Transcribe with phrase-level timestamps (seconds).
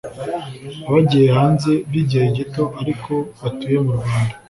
[0.89, 4.33] abagiye hanze by’igihe gito ariko batuye mu Rwanda